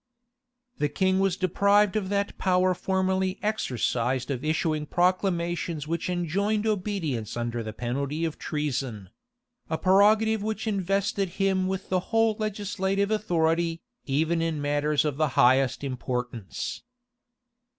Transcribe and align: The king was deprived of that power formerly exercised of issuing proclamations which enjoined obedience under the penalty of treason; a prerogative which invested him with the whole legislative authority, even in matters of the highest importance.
The 0.79 0.89
king 0.89 1.19
was 1.19 1.37
deprived 1.37 1.95
of 1.95 2.09
that 2.09 2.35
power 2.39 2.73
formerly 2.73 3.37
exercised 3.43 4.31
of 4.31 4.43
issuing 4.43 4.87
proclamations 4.87 5.87
which 5.87 6.09
enjoined 6.09 6.65
obedience 6.65 7.37
under 7.37 7.61
the 7.61 7.71
penalty 7.71 8.25
of 8.25 8.39
treason; 8.39 9.11
a 9.69 9.77
prerogative 9.77 10.41
which 10.41 10.65
invested 10.65 11.29
him 11.37 11.67
with 11.67 11.89
the 11.89 11.99
whole 12.09 12.35
legislative 12.39 13.11
authority, 13.11 13.79
even 14.07 14.41
in 14.41 14.59
matters 14.59 15.05
of 15.05 15.17
the 15.17 15.27
highest 15.37 15.83
importance. 15.83 16.81